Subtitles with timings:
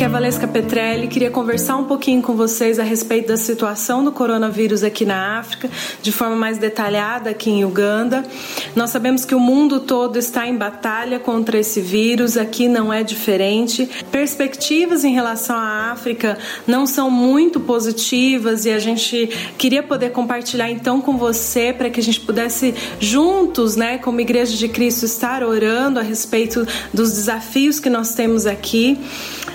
[0.00, 1.08] aqui é Valesca Petrelli.
[1.08, 5.68] Queria conversar um pouquinho com vocês a respeito da situação do coronavírus aqui na África,
[6.00, 8.24] de forma mais detalhada aqui em Uganda.
[8.74, 13.02] Nós sabemos que o mundo todo está em batalha contra esse vírus, aqui não é
[13.02, 13.90] diferente.
[14.10, 19.28] Perspectivas em relação à África não são muito positivas e a gente
[19.58, 24.56] queria poder compartilhar então com você para que a gente pudesse juntos, né, como Igreja
[24.56, 28.98] de Cristo, estar orando a respeito dos desafios que nós temos aqui.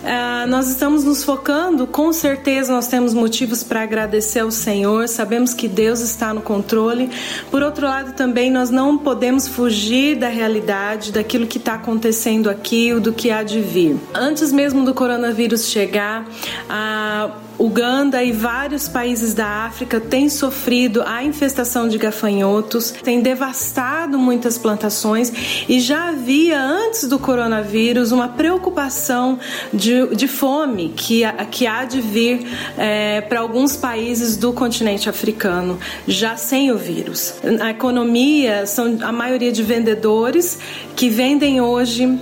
[0.00, 5.52] Uh, nós estamos nos focando, com certeza nós temos motivos para agradecer ao Senhor, sabemos
[5.52, 7.10] que Deus está no controle.
[7.50, 12.94] Por outro lado, também nós não podemos fugir da realidade, daquilo que está acontecendo aqui,
[12.94, 13.96] ou do que há de vir.
[14.14, 21.22] Antes mesmo do coronavírus chegar, uh, Uganda e vários países da África têm sofrido a
[21.22, 25.30] infestação de gafanhotos, tem devastado muitas plantações
[25.68, 29.38] e já havia antes do coronavírus uma preocupação
[29.74, 32.46] de, de fome que, que há de vir
[32.78, 37.34] é, para alguns países do continente africano, já sem o vírus.
[37.60, 40.58] A economia são a maioria de vendedores
[40.96, 42.18] que vendem hoje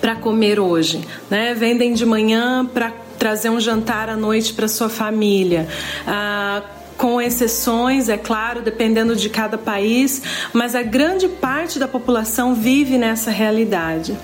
[0.00, 1.54] para comer hoje, né?
[1.54, 5.66] Vendem de manhã para trazer um jantar à noite para sua família.
[6.06, 6.62] Ah,
[6.98, 10.22] com exceções, é claro, dependendo de cada país,
[10.52, 14.14] mas a grande parte da população vive nessa realidade.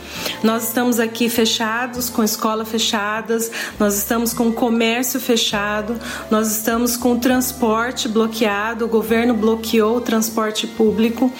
[0.42, 5.98] Nós estamos aqui fechados, com escola fechadas, nós estamos com comércio fechado,
[6.30, 11.32] nós estamos com o transporte bloqueado, o governo bloqueou o transporte público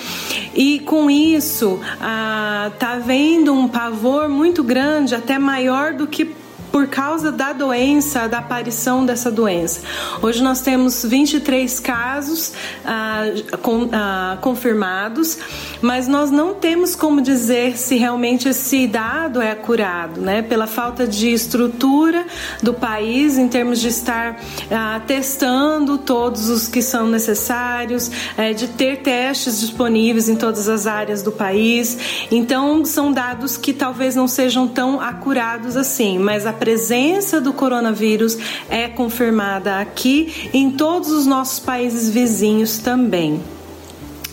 [0.55, 6.40] e com isso está ah, havendo um pavor muito grande, até maior do que
[6.71, 9.81] por causa da doença, da aparição dessa doença.
[10.23, 12.53] Hoje nós temos 23 casos
[12.85, 13.25] ah,
[13.63, 15.39] com, ah, confirmados,
[15.81, 20.43] mas nós não temos como dizer se realmente esse dado é curado, né?
[20.43, 22.25] Pela falta de estrutura
[22.63, 24.41] do país em termos de estar
[24.71, 30.87] ah, testando todos os que são necessários, eh, de ter testes disponíveis em todas as
[30.87, 32.27] áreas do país.
[32.31, 38.37] Então, são dados que talvez não sejam tão acurados assim, mas a presença do coronavírus
[38.69, 43.41] é confirmada aqui em todos os nossos países vizinhos também.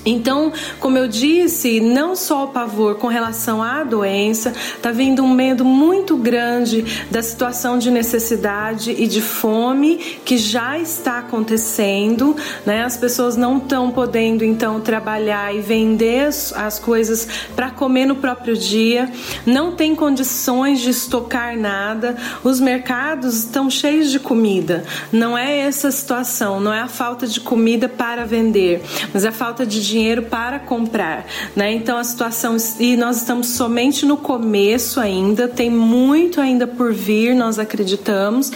[0.07, 5.29] Então, como eu disse, não só o pavor com relação à doença, está vindo um
[5.29, 12.85] medo muito grande da situação de necessidade e de fome que já está acontecendo, né?
[12.85, 18.55] As pessoas não estão podendo então trabalhar e vender as coisas para comer no próprio
[18.55, 19.11] dia,
[19.45, 22.15] não tem condições de estocar nada,
[22.45, 24.85] os mercados estão cheios de comida.
[25.11, 28.81] Não é essa a situação, não é a falta de comida para vender,
[29.13, 31.25] mas é a falta de dinheiro dinheiro para comprar,
[31.55, 31.73] né?
[31.73, 37.35] Então a situação e nós estamos somente no começo ainda, tem muito ainda por vir,
[37.35, 38.51] nós acreditamos.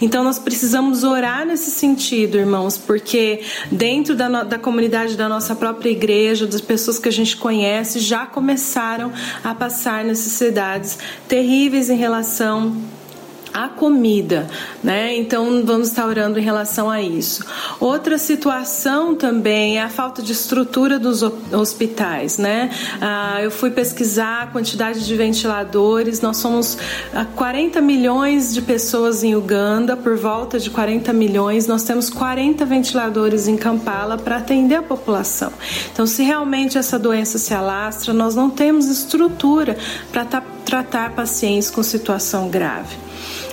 [0.00, 5.90] Então nós precisamos orar nesse sentido, irmãos, porque dentro da, da comunidade da nossa própria
[5.90, 12.76] igreja, das pessoas que a gente conhece, já começaram a passar necessidades terríveis em relação
[13.56, 14.46] a comida,
[14.84, 15.16] né?
[15.16, 17.42] Então vamos estar orando em relação a isso.
[17.80, 22.68] Outra situação também é a falta de estrutura dos hospitais, né?
[23.00, 26.20] Ah, eu fui pesquisar a quantidade de ventiladores.
[26.20, 26.76] Nós somos
[27.34, 31.66] 40 ah, milhões de pessoas em Uganda, por volta de 40 milhões.
[31.66, 35.50] Nós temos 40 ventiladores em Kampala para atender a população.
[35.90, 39.78] Então, se realmente essa doença se alastra, nós não temos estrutura
[40.12, 40.26] para
[40.66, 43.06] tratar pacientes com situação grave.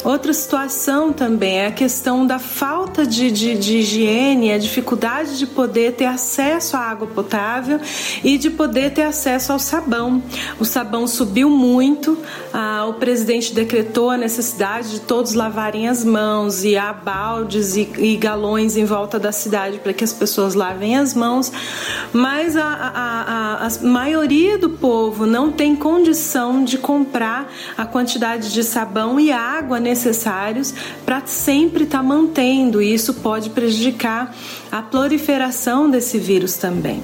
[0.04, 5.48] Outra situação também é a questão da falta de, de, de higiene, a dificuldade de
[5.48, 7.80] poder ter acesso à água potável
[8.22, 10.22] e de poder ter acesso ao sabão.
[10.60, 12.18] O sabão subiu muito,
[12.52, 17.90] ah, o presidente decretou a necessidade de todos lavarem as mãos e há baldes e,
[17.98, 21.50] e galões em volta da cidade para que as pessoas lavem as mãos,
[22.12, 28.52] mas a, a, a, a maioria do povo não tem condição de comprar a quantidade
[28.52, 30.74] de sabão e água necessária necessários
[31.06, 34.36] para sempre estar tá mantendo, e isso pode prejudicar
[34.72, 37.04] a proliferação desse vírus também.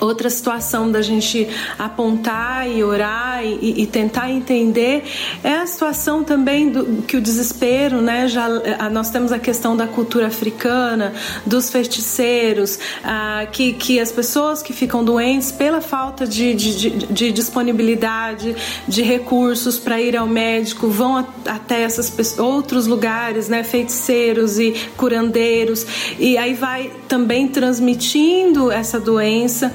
[0.00, 1.48] Outra situação da gente
[1.78, 5.04] apontar e orar e, e, tentar entender
[5.44, 8.26] é a situação também do que o desespero, né?
[8.26, 8.48] Já
[8.90, 11.12] nós temos a questão da cultura africana,
[11.44, 17.32] dos feiticeiros, ah, que, que as pessoas que ficam doentes pela falta de, de, de
[17.32, 18.56] disponibilidade
[18.88, 23.62] de recursos para ir ao médico vão a, até esses outros lugares, né?
[23.62, 25.86] Feiticeiros e curandeiros
[26.18, 29.72] e aí vai também transmitindo essa doença.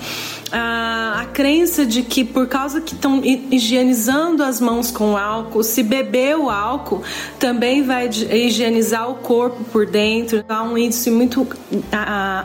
[0.58, 5.84] A, a crença de que por causa que estão higienizando as mãos com álcool, se
[5.84, 7.04] beber o álcool
[7.38, 10.46] também vai higienizar o corpo por dentro.
[10.48, 11.46] Há um índice muito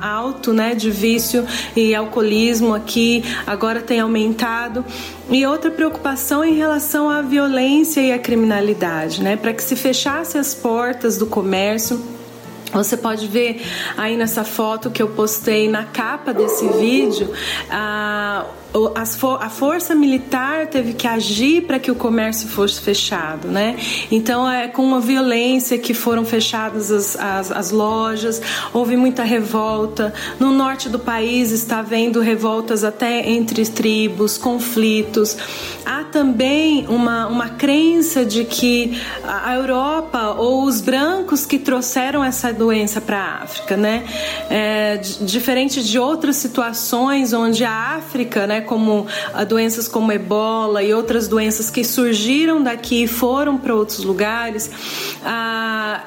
[0.02, 1.46] alto, né, de vício
[1.76, 3.22] e alcoolismo aqui.
[3.46, 4.84] Agora tem aumentado.
[5.30, 10.36] E outra preocupação em relação à violência e à criminalidade, né, para que se fechasse
[10.36, 12.19] as portas do comércio
[12.72, 13.62] você pode ver
[13.96, 17.30] aí nessa foto que eu postei na capa desse vídeo,
[17.70, 18.46] a,
[19.40, 23.76] a força militar teve que agir para que o comércio fosse fechado, né?
[24.10, 28.40] Então é com uma violência que foram fechadas as, as, as lojas,
[28.72, 30.14] houve muita revolta.
[30.38, 35.36] No norte do país está havendo revoltas até entre tribos, conflitos.
[35.84, 42.52] Há também uma, uma crença de que a Europa ou os brancos que trouxeram essa
[42.52, 44.04] doença para a África, né?
[44.48, 49.06] É, diferente de outras situações onde a África, né, como
[49.48, 54.70] doenças como ebola e outras doenças que surgiram daqui e foram para outros lugares,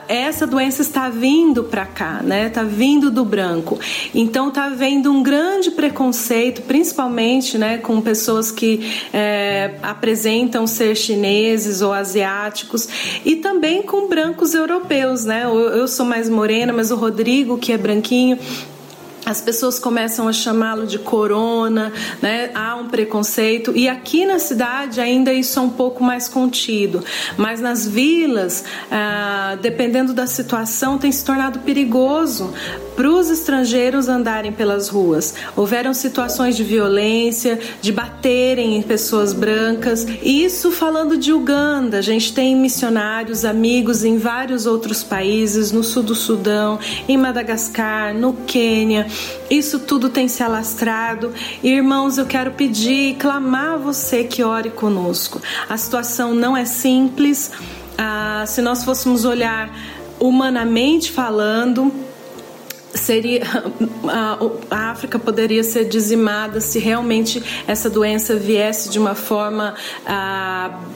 [0.07, 2.47] essa doença está vindo para cá, né?
[2.47, 3.79] Está vindo do branco.
[4.13, 11.81] Então está havendo um grande preconceito, principalmente, né, com pessoas que é, apresentam ser chineses
[11.81, 12.87] ou asiáticos
[13.25, 15.43] e também com brancos europeus, né?
[15.45, 18.37] Eu, eu sou mais morena, mas o Rodrigo, que é branquinho,
[19.25, 21.91] as pessoas começam a chamá-lo de corona,
[22.21, 22.51] né?
[22.53, 23.71] há um preconceito.
[23.75, 27.03] E aqui na cidade ainda isso é um pouco mais contido.
[27.37, 32.53] Mas nas vilas, ah, dependendo da situação, tem se tornado perigoso
[32.95, 35.33] para os estrangeiros andarem pelas ruas.
[35.55, 40.05] Houveram situações de violência, de baterem em pessoas brancas.
[40.21, 41.97] Isso falando de Uganda.
[41.97, 48.13] A gente tem missionários, amigos em vários outros países, no sul do Sudão, em Madagascar,
[48.13, 49.07] no Quênia.
[49.49, 51.33] Isso tudo tem se alastrado.
[51.63, 55.41] Irmãos, eu quero pedir e clamar a você que ore conosco.
[55.69, 57.51] A situação não é simples.
[57.97, 59.69] Ah, se nós fôssemos olhar
[60.19, 61.91] humanamente falando,
[62.93, 63.41] seria
[64.07, 69.75] a, África poderia ser dizimada se realmente essa doença viesse de uma forma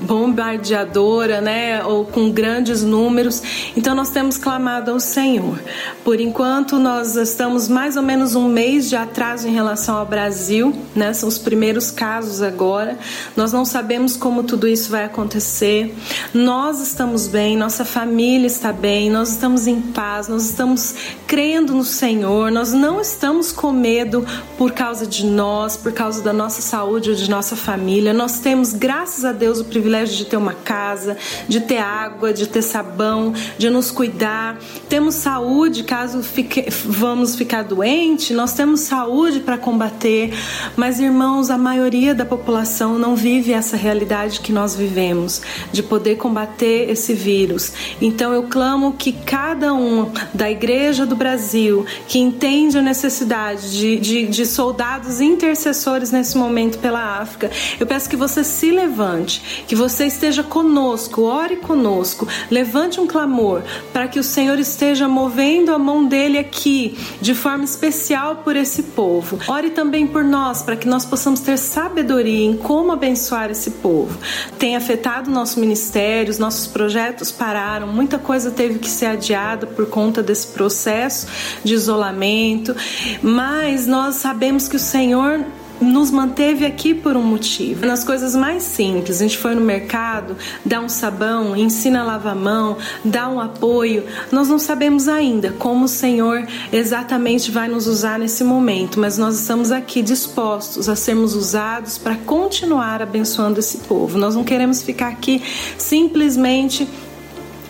[0.02, 3.42] bombardeadora, né, ou com grandes números.
[3.76, 5.60] Então nós temos clamado ao Senhor.
[6.04, 10.74] Por enquanto nós estamos mais ou menos um mês de atraso em relação ao Brasil,
[10.96, 11.14] né?
[11.14, 12.98] São os primeiros casos agora.
[13.36, 15.96] Nós não sabemos como tudo isso vai acontecer.
[16.34, 20.96] Nós estamos bem, nossa família está bem, nós estamos em paz, nós estamos
[21.26, 24.26] crendo no Senhor, nós não estamos com medo
[24.58, 28.14] por causa de nós, por causa da nossa saúde ou de nossa família.
[28.14, 31.18] Nós temos, graças a Deus, o privilégio de ter uma casa,
[31.48, 34.58] de ter água, de ter sabão, de nos cuidar.
[34.88, 40.34] Temos saúde caso fique, vamos ficar doente, nós temos saúde para combater.
[40.76, 45.42] Mas, irmãos, a maioria da população não vive essa realidade que nós vivemos,
[45.72, 47.72] de poder combater esse vírus.
[48.02, 51.77] Então, eu clamo que cada um da Igreja do Brasil,
[52.08, 57.52] que entende a necessidade de, de, de soldados intercessores nesse momento pela África.
[57.80, 63.64] Eu peço que você se levante, que você esteja conosco, ore conosco, levante um clamor
[63.92, 68.84] para que o Senhor esteja movendo a mão dele aqui de forma especial por esse
[68.84, 69.40] povo.
[69.48, 74.18] Ore também por nós, para que nós possamos ter sabedoria em como abençoar esse povo.
[74.58, 79.88] Tem afetado nosso ministério, os nossos projetos pararam, muita coisa teve que ser adiada por
[79.88, 81.28] conta desse processo
[81.68, 82.76] de isolamento,
[83.22, 85.46] mas nós sabemos que o Senhor
[85.80, 87.86] nos manteve aqui por um motivo.
[87.86, 92.34] Nas coisas mais simples, a gente foi no mercado, dá um sabão, ensina a lavar
[92.34, 94.04] a mão, dá um apoio.
[94.32, 99.40] Nós não sabemos ainda como o Senhor exatamente vai nos usar nesse momento, mas nós
[99.40, 104.18] estamos aqui dispostos a sermos usados para continuar abençoando esse povo.
[104.18, 105.42] Nós não queremos ficar aqui
[105.78, 106.88] simplesmente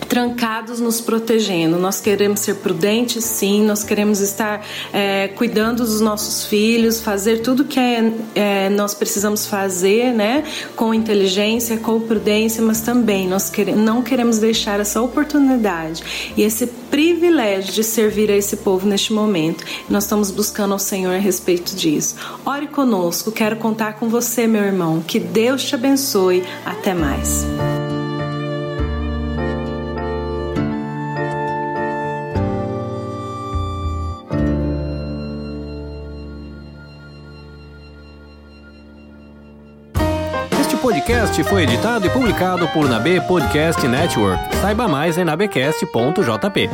[0.08, 1.78] trancados nos protegendo.
[1.78, 7.64] Nós queremos ser prudentes, sim, nós queremos estar é, cuidando dos nossos filhos, fazer tudo
[7.64, 13.80] que é, é, nós precisamos fazer, né, com inteligência, com prudência, mas também nós queremos,
[13.80, 16.02] não queremos deixar essa oportunidade
[16.36, 19.64] e esse privilégio de servir a esse povo neste momento.
[19.88, 22.16] Nós estamos buscando ao Senhor a respeito disso.
[22.46, 25.02] Ore conosco, quero contar com você, meu irmão.
[25.06, 26.42] Que Deus te abençoe.
[26.64, 27.46] Até mais.
[40.78, 44.56] Podcast foi editado e publicado por Nabe Podcast Network.
[44.56, 46.70] Saiba mais em nabecast.jp.